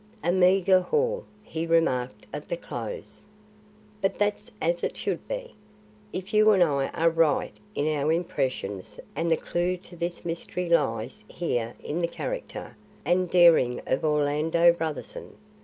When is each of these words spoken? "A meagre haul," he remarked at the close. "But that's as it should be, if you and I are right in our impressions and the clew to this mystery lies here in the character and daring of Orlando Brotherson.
"A 0.23 0.31
meagre 0.31 0.79
haul," 0.81 1.25
he 1.43 1.67
remarked 1.67 2.25
at 2.33 2.49
the 2.49 2.57
close. 2.57 3.21
"But 4.01 4.17
that's 4.17 4.51
as 4.59 4.83
it 4.83 4.97
should 4.97 5.27
be, 5.27 5.53
if 6.11 6.33
you 6.33 6.49
and 6.49 6.63
I 6.63 6.87
are 6.87 7.11
right 7.11 7.55
in 7.75 7.87
our 7.87 8.11
impressions 8.11 8.99
and 9.15 9.31
the 9.31 9.37
clew 9.37 9.77
to 9.77 9.95
this 9.95 10.25
mystery 10.25 10.67
lies 10.69 11.23
here 11.27 11.75
in 11.83 12.01
the 12.01 12.07
character 12.07 12.75
and 13.05 13.29
daring 13.29 13.79
of 13.85 14.03
Orlando 14.03 14.73
Brotherson. 14.73 15.37